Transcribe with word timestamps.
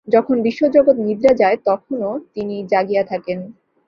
যখন 0.07 0.35
বিশ্ব 0.41 0.61
জগৎ 0.67 0.97
নিদ্রা 0.97 1.33
যায়, 1.33 1.57
তখনও 1.65 2.11
তিনি 2.35 2.55
জাগিয়া 2.67 3.03
থাকেন। 3.03 3.39